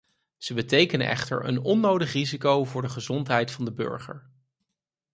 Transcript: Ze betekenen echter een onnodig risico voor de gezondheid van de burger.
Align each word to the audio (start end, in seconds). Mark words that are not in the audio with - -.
Ze 0.37 0.53
betekenen 0.53 1.07
echter 1.07 1.45
een 1.45 1.59
onnodig 1.63 2.11
risico 2.11 2.63
voor 2.63 2.81
de 2.81 2.89
gezondheid 2.89 3.51
van 3.51 3.65
de 3.65 3.71
burger. 3.73 4.31